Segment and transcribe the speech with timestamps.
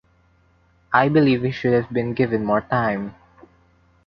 [0.91, 3.13] I believe he should have been given more time.